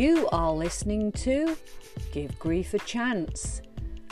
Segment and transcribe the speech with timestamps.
[0.00, 1.58] You are listening to
[2.10, 3.60] Give Grief a Chance,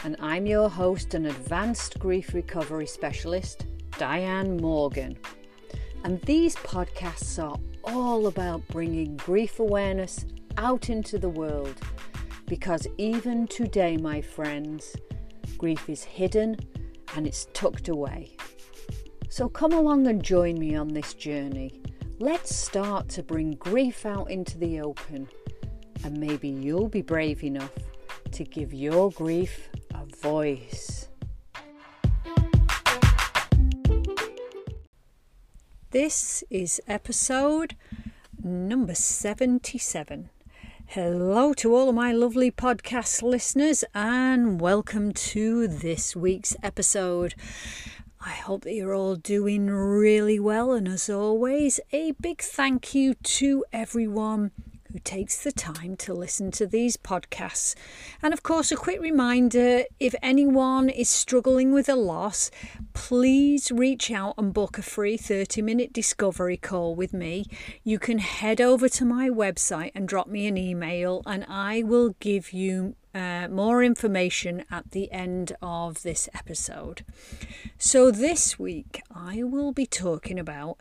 [0.04, 3.64] and I'm your host and advanced grief recovery specialist,
[3.96, 5.16] Diane Morgan.
[6.04, 10.26] And these podcasts are all about bringing grief awareness
[10.58, 11.76] out into the world
[12.44, 14.94] because even today, my friends,
[15.56, 16.58] grief is hidden
[17.16, 18.36] and it's tucked away.
[19.30, 21.80] So come along and join me on this journey.
[22.20, 25.28] Let's start to bring grief out into the open,
[26.04, 27.72] and maybe you'll be brave enough
[28.32, 31.08] to give your grief a voice.
[35.90, 37.74] This is episode
[38.42, 40.30] number 77.
[40.86, 47.34] Hello to all of my lovely podcast listeners, and welcome to this week's episode.
[48.20, 53.14] I hope that you're all doing really well, and as always, a big thank you
[53.14, 54.50] to everyone
[55.04, 57.74] takes the time to listen to these podcasts.
[58.22, 62.50] And of course, a quick reminder if anyone is struggling with a loss,
[62.92, 67.46] please reach out and book a free 30 minute discovery call with me.
[67.84, 72.14] You can head over to my website and drop me an email, and I will
[72.20, 77.04] give you uh, more information at the end of this episode.
[77.78, 80.78] So, this week I will be talking about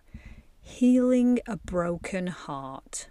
[0.68, 3.08] healing a broken heart.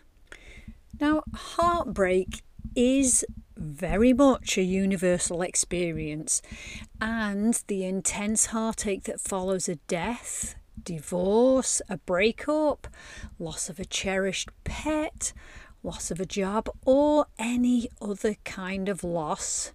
[0.99, 2.43] Now, heartbreak
[2.75, 3.25] is
[3.57, 6.41] very much a universal experience,
[7.01, 12.87] and the intense heartache that follows a death, divorce, a breakup,
[13.39, 15.33] loss of a cherished pet,
[15.83, 19.73] loss of a job, or any other kind of loss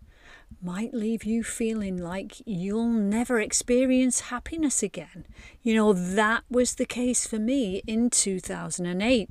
[0.62, 5.26] might leave you feeling like you'll never experience happiness again.
[5.62, 9.30] You know, that was the case for me in 2008.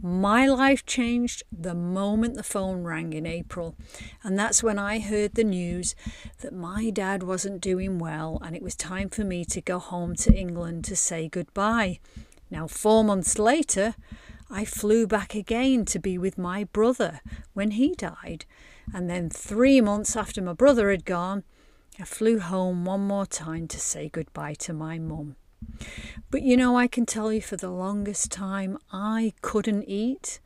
[0.00, 3.76] My life changed the moment the phone rang in April,
[4.22, 5.94] and that's when I heard the news
[6.40, 10.16] that my dad wasn't doing well and it was time for me to go home
[10.16, 12.00] to England to say goodbye.
[12.50, 13.94] Now, four months later,
[14.50, 17.20] I flew back again to be with my brother
[17.54, 18.44] when he died.
[18.92, 21.44] And then three months after my brother had gone,
[21.98, 25.36] I flew home one more time to say goodbye to my mum.
[26.30, 30.40] But you know, I can tell you for the longest time, I couldn't eat.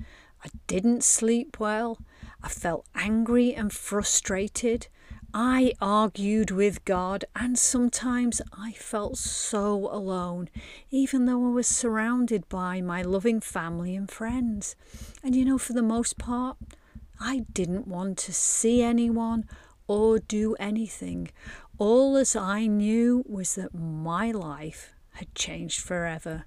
[0.45, 1.99] I didn't sleep well.
[2.43, 4.89] I felt angry and frustrated.
[5.33, 10.49] I argued with God, and sometimes I felt so alone,
[10.91, 14.77] even though I was surrounded by my loving family and friends.
[15.23, 16.57] And you know, for the most part,
[17.21, 19.44] I didn't want to see anyone
[19.87, 21.31] or do anything.
[21.78, 26.44] All as I knew was that my life had changed forever.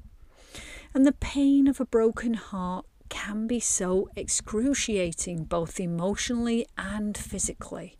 [0.94, 7.96] And the pain of a broken heart can be so excruciating, both emotionally and physically.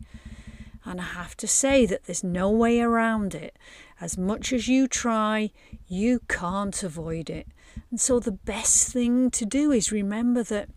[0.84, 3.56] And I have to say that there's no way around it.
[4.00, 5.50] As much as you try,
[5.86, 7.48] you can't avoid it.
[7.90, 10.70] And so the best thing to do is remember that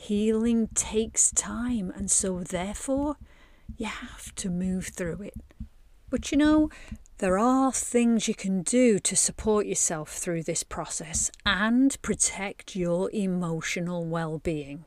[0.00, 3.16] Healing takes time, and so therefore
[3.76, 5.34] you have to move through it.
[6.08, 6.70] But you know,
[7.18, 13.10] there are things you can do to support yourself through this process and protect your
[13.12, 14.86] emotional well being.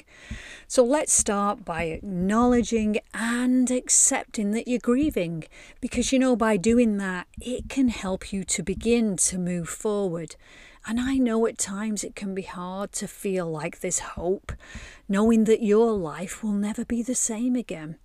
[0.68, 5.44] So let's start by acknowledging and accepting that you're grieving
[5.80, 10.36] because you know, by doing that, it can help you to begin to move forward
[10.86, 14.52] and I know at times it can be hard to feel like this hope,
[15.08, 17.98] knowing that your life will never be the same again.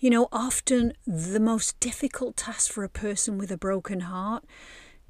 [0.00, 4.44] You know, often the most difficult task for a person with a broken heart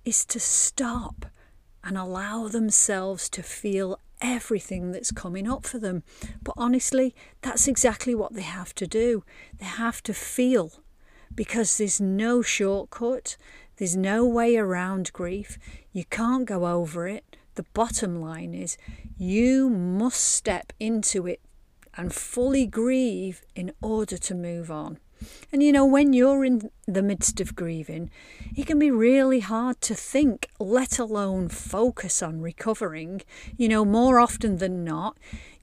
[0.04, 1.26] is to stop
[1.82, 6.02] and allow themselves to feel everything that's coming up for them.
[6.42, 9.24] But honestly, that's exactly what they have to do.
[9.58, 10.72] They have to feel
[11.34, 13.36] because there's no shortcut.
[13.76, 15.58] There's no way around grief.
[15.92, 17.36] You can't go over it.
[17.56, 18.76] The bottom line is
[19.16, 21.40] you must step into it
[21.96, 24.98] and fully grieve in order to move on.
[25.52, 28.10] And you know, when you're in the midst of grieving,
[28.56, 33.22] it can be really hard to think, let alone focus on recovering.
[33.56, 35.16] You know, more often than not,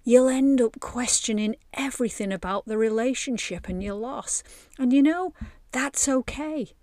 [0.03, 4.43] you'll end up questioning everything about the relationship and your loss.
[4.79, 5.33] And you know,
[5.71, 6.73] that's okay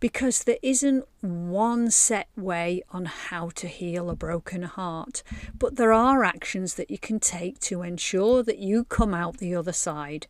[0.00, 5.22] because there isn't one set way on how to heal a broken heart,
[5.58, 9.54] but there are actions that you can take to ensure that you come out the
[9.54, 10.26] other side.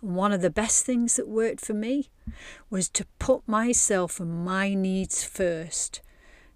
[0.00, 2.10] One of the best things that worked for me
[2.70, 6.00] was to put myself and my needs first.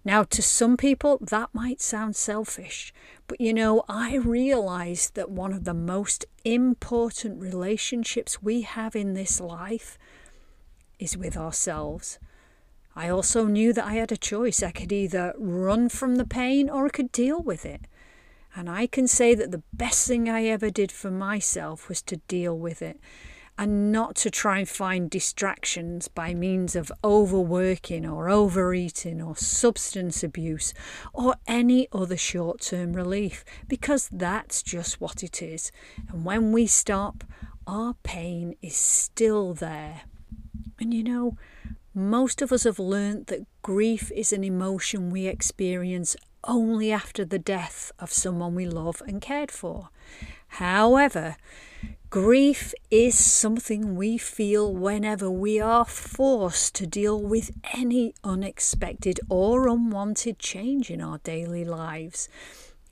[0.05, 2.93] Now, to some people, that might sound selfish,
[3.27, 9.13] but you know, I realize that one of the most important relationships we have in
[9.13, 9.97] this life
[10.99, 12.17] is with ourselves.
[12.95, 14.61] I also knew that I had a choice.
[14.63, 17.81] I could either run from the pain or I could deal with it.
[18.55, 22.17] And I can say that the best thing I ever did for myself was to
[22.27, 22.99] deal with it
[23.59, 30.23] and not to try and find distractions by means of overworking or overeating or substance
[30.23, 30.73] abuse
[31.13, 35.73] or any other short term relief because that's just what it is.
[36.07, 37.25] And when we stop,
[37.67, 40.03] our pain is still there.
[40.79, 41.37] And you know,
[41.93, 47.39] most of us have learnt that grief is an emotion we experience only after the
[47.39, 49.89] death of someone we love and cared for.
[50.53, 51.35] However,
[52.09, 59.67] grief is something we feel whenever we are forced to deal with any unexpected or
[59.67, 62.29] unwanted change in our daily lives.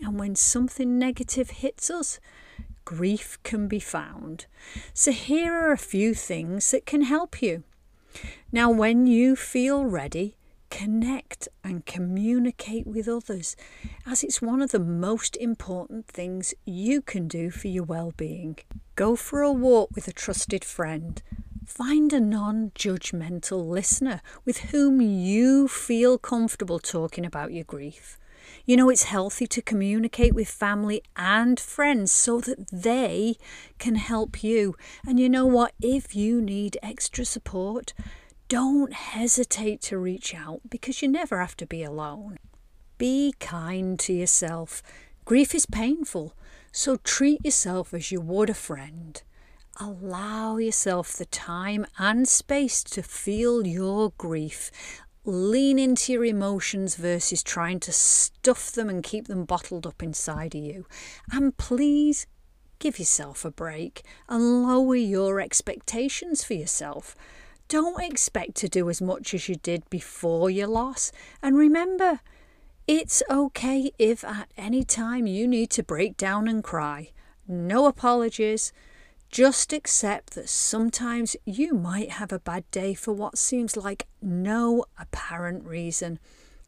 [0.02, 2.20] And when something negative hits us,
[2.86, 4.46] grief can be found.
[4.94, 7.64] So, here are a few things that can help you.
[8.50, 10.38] Now, when you feel ready,
[10.70, 13.58] connect and communicate with others,
[14.06, 18.58] as it's one of the most important things you can do for your well being.
[18.96, 21.22] Go for a walk with a trusted friend.
[21.66, 28.18] Find a non judgmental listener with whom you feel comfortable talking about your grief.
[28.66, 33.36] You know, it's healthy to communicate with family and friends so that they
[33.78, 34.78] can help you.
[35.06, 35.74] And you know what?
[35.82, 37.94] If you need extra support,
[38.48, 42.38] don't hesitate to reach out because you never have to be alone.
[42.98, 44.82] Be kind to yourself.
[45.26, 46.34] Grief is painful,
[46.72, 49.22] so treat yourself as you would a friend.
[49.80, 54.72] Allow yourself the time and space to feel your grief.
[55.26, 60.56] Lean into your emotions versus trying to stuff them and keep them bottled up inside
[60.56, 60.86] of you.
[61.32, 62.26] And please
[62.80, 67.16] give yourself a break and lower your expectations for yourself.
[67.68, 71.12] Don't expect to do as much as you did before your loss.
[71.42, 72.22] And remember,
[72.88, 77.12] it's okay if at any time you need to break down and cry.
[77.46, 78.72] No apologies.
[79.30, 84.86] Just accept that sometimes you might have a bad day for what seems like no
[84.98, 86.20] apparent reason.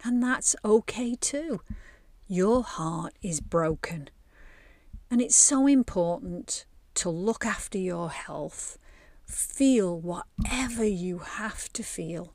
[0.04, 1.62] And that's okay too.
[2.28, 4.10] Your heart is broken.
[5.10, 8.78] And it's so important to look after your health
[9.30, 12.34] Feel whatever you have to feel.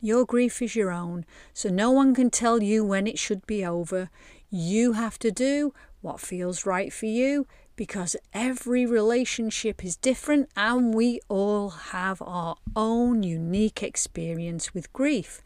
[0.00, 3.62] Your grief is your own, so no one can tell you when it should be
[3.62, 4.08] over.
[4.48, 7.46] You have to do what feels right for you
[7.76, 15.42] because every relationship is different and we all have our own unique experience with grief.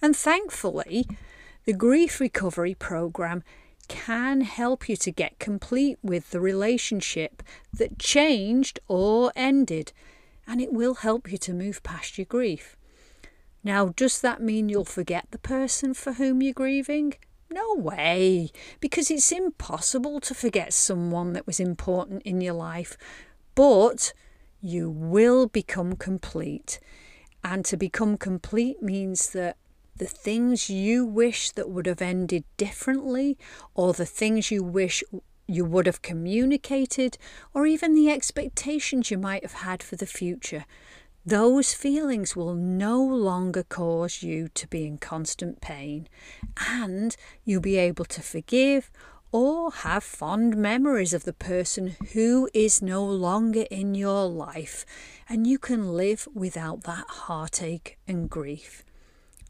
[0.00, 1.08] And thankfully,
[1.64, 3.42] the Grief Recovery Program
[3.88, 9.92] can help you to get complete with the relationship that changed or ended
[10.46, 12.76] and it will help you to move past your grief.
[13.64, 17.14] Now, does that mean you'll forget the person for whom you're grieving?
[17.50, 18.50] No way,
[18.80, 22.96] because it's impossible to forget someone that was important in your life,
[23.54, 24.12] but
[24.60, 26.80] you will become complete.
[27.42, 29.56] And to become complete means that
[29.96, 33.38] the things you wish that would have ended differently,
[33.74, 35.02] or the things you wish
[35.46, 37.18] you would have communicated,
[37.54, 40.64] or even the expectations you might have had for the future,
[41.24, 46.08] those feelings will no longer cause you to be in constant pain,
[46.68, 48.90] and you'll be able to forgive
[49.32, 54.86] or have fond memories of the person who is no longer in your life,
[55.28, 58.84] and you can live without that heartache and grief.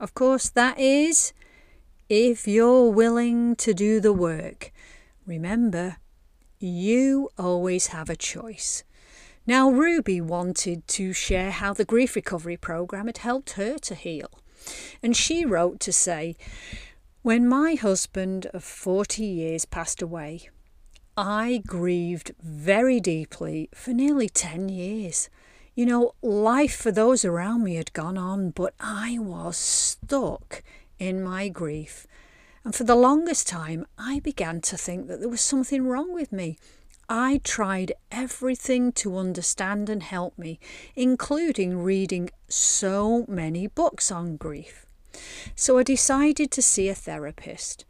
[0.00, 1.32] Of course, that is
[2.08, 4.72] if you're willing to do the work
[5.26, 5.96] Remember,
[6.60, 8.84] you always have a choice.
[9.46, 14.30] Now, Ruby wanted to share how the grief recovery program had helped her to heal.
[15.02, 16.36] And she wrote to say,
[17.22, 20.48] When my husband of 40 years passed away,
[21.16, 25.28] I grieved very deeply for nearly 10 years.
[25.74, 30.62] You know, life for those around me had gone on, but I was stuck
[30.98, 32.06] in my grief.
[32.66, 36.32] And for the longest time, I began to think that there was something wrong with
[36.32, 36.58] me.
[37.08, 40.58] I tried everything to understand and help me,
[40.96, 44.84] including reading so many books on grief.
[45.54, 47.84] So I decided to see a therapist.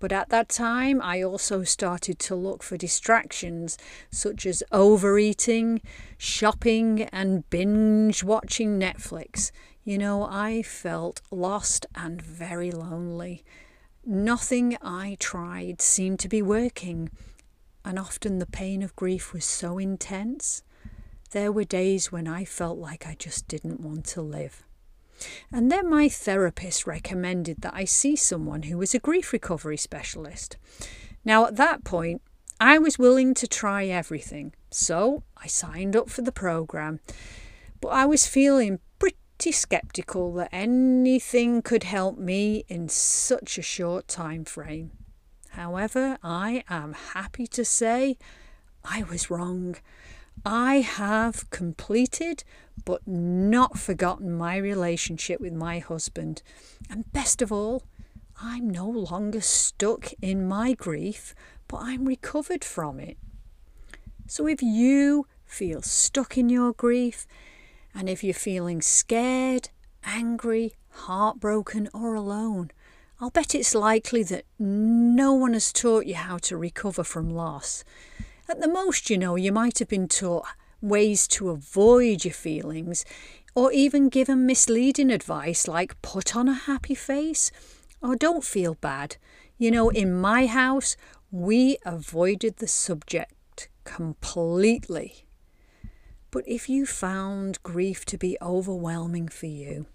[0.00, 3.76] But at that time, I also started to look for distractions
[4.10, 5.82] such as overeating,
[6.16, 9.50] shopping, and binge watching Netflix.
[9.84, 13.44] You know, I felt lost and very lonely.
[14.06, 17.08] Nothing I tried seemed to be working,
[17.86, 20.62] and often the pain of grief was so intense.
[21.30, 24.62] There were days when I felt like I just didn't want to live.
[25.50, 30.58] And then my therapist recommended that I see someone who was a grief recovery specialist.
[31.24, 32.20] Now, at that point,
[32.60, 37.00] I was willing to try everything, so I signed up for the program.
[37.80, 38.80] But I was feeling
[39.44, 44.90] pretty skeptical that anything could help me in such a short time frame.
[45.50, 48.16] However, I am happy to say
[48.82, 49.76] I was wrong.
[50.46, 52.42] I have completed
[52.86, 56.40] but not forgotten my relationship with my husband.
[56.88, 57.82] And best of all,
[58.40, 61.34] I'm no longer stuck in my grief,
[61.68, 63.18] but I'm recovered from it.
[64.26, 67.26] So if you feel stuck in your grief,
[67.94, 69.70] and if you're feeling scared,
[70.04, 72.70] angry, heartbroken, or alone,
[73.20, 77.84] I'll bet it's likely that no one has taught you how to recover from loss.
[78.48, 80.46] At the most, you know, you might have been taught
[80.80, 83.04] ways to avoid your feelings,
[83.54, 87.50] or even given misleading advice like put on a happy face
[88.02, 89.16] or don't feel bad.
[89.56, 90.96] You know, in my house,
[91.30, 95.23] we avoided the subject completely.
[96.34, 99.86] But if you found grief to be overwhelming for you,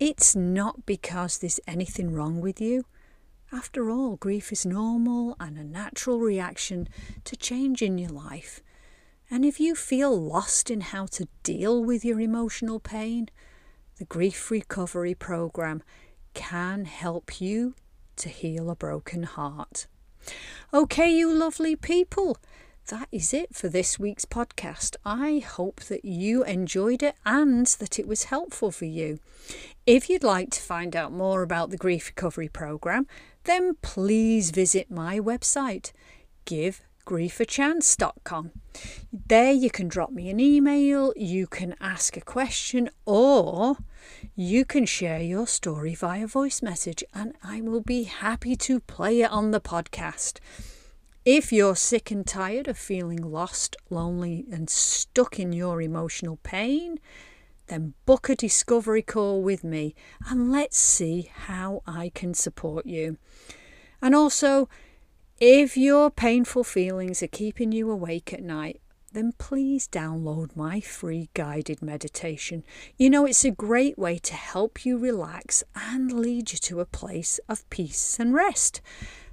[0.00, 2.86] it's not because there's anything wrong with you.
[3.52, 6.88] After all, grief is normal and a natural reaction
[7.22, 8.64] to change in your life.
[9.30, 13.28] And if you feel lost in how to deal with your emotional pain,
[13.96, 15.84] the Grief Recovery Program
[16.34, 17.76] can help you
[18.16, 19.86] to heal a broken heart.
[20.74, 22.38] Okay, you lovely people,
[22.90, 24.96] that is it for this week's podcast.
[25.04, 29.20] I hope that you enjoyed it and that it was helpful for you.
[29.86, 33.06] If you'd like to find out more about the Grief Recovery Programme,
[33.44, 35.92] then please visit my website,
[36.46, 38.50] givegriefachance.com.
[39.12, 43.76] There you can drop me an email, you can ask a question, or
[44.34, 49.22] you can share your story via voice message, and I will be happy to play
[49.22, 50.40] it on the podcast.
[51.26, 56.98] If you're sick and tired of feeling lost, lonely, and stuck in your emotional pain,
[57.66, 59.94] then book a discovery call with me
[60.30, 63.18] and let's see how I can support you.
[64.00, 64.70] And also,
[65.38, 68.80] if your painful feelings are keeping you awake at night,
[69.12, 72.64] then please download my free guided meditation.
[72.96, 76.86] You know, it's a great way to help you relax and lead you to a
[76.86, 78.80] place of peace and rest.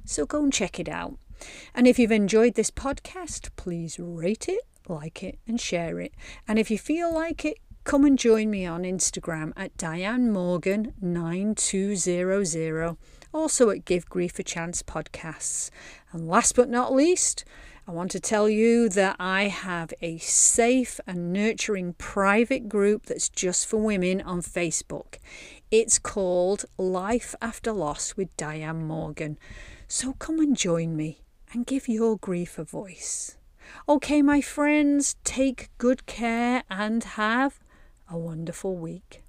[0.03, 1.17] So go and check it out.
[1.73, 6.13] And if you've enjoyed this podcast, please rate it, like it, and share it.
[6.47, 10.93] And if you feel like it, come and join me on Instagram at Diane Morgan
[10.99, 12.97] 9200,
[13.33, 15.69] also at Give Grief a Chance podcasts.
[16.11, 17.45] And last but not least,
[17.87, 23.29] I want to tell you that I have a safe and nurturing private group that's
[23.29, 25.19] just for women on Facebook.
[25.71, 29.37] It's called Life After Loss with Diane Morgan.
[29.87, 33.37] So come and join me and give your grief a voice.
[33.87, 37.59] Okay, my friends, take good care and have
[38.09, 39.23] a wonderful week.